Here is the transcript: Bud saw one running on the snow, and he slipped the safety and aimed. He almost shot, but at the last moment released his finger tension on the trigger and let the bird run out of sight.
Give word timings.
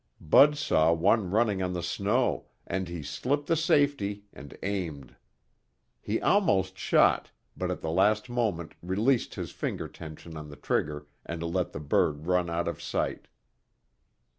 Bud 0.19 0.57
saw 0.57 0.91
one 0.93 1.29
running 1.29 1.61
on 1.61 1.73
the 1.73 1.83
snow, 1.83 2.47
and 2.65 2.87
he 2.89 3.03
slipped 3.03 3.45
the 3.45 3.55
safety 3.55 4.23
and 4.33 4.57
aimed. 4.63 5.15
He 6.01 6.19
almost 6.19 6.75
shot, 6.75 7.29
but 7.55 7.69
at 7.69 7.81
the 7.81 7.91
last 7.91 8.27
moment 8.27 8.73
released 8.81 9.35
his 9.35 9.51
finger 9.51 9.87
tension 9.87 10.35
on 10.37 10.49
the 10.49 10.55
trigger 10.55 11.05
and 11.23 11.43
let 11.43 11.71
the 11.71 11.79
bird 11.79 12.25
run 12.25 12.49
out 12.49 12.67
of 12.67 12.81
sight. 12.81 13.27